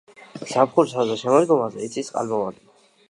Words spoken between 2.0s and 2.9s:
წყალმოვარდნა.